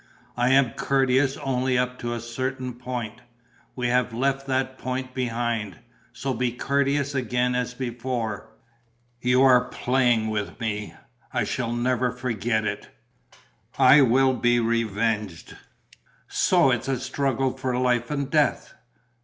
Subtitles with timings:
[0.35, 3.21] "I am courteous only up to a certain point."
[3.75, 5.77] "We have left that point behind.
[6.11, 8.49] So be courteous again as before."
[9.21, 10.95] "You are playing with me.
[11.31, 12.89] I shall never forget it;
[13.77, 15.55] I will be revenged."
[16.27, 18.73] "So it's a struggle for life and death?"